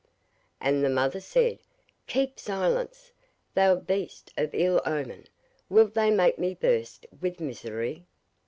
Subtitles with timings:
[0.59, 1.59] And the mother said,
[2.07, 3.11] 'Keep silence!
[3.53, 5.27] thou beast of ill omen!
[5.69, 8.07] wilt thou make me burst with misery?